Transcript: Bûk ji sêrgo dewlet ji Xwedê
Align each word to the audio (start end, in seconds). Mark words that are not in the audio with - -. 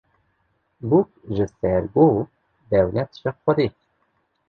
Bûk 0.89 1.09
ji 1.35 1.45
sêrgo 1.57 2.07
dewlet 2.69 3.11
ji 3.21 3.29
Xwedê 3.41 3.67